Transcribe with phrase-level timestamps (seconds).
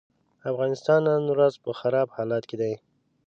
[0.51, 2.73] افغانستان نن ورځ په خراب حالت کې دی.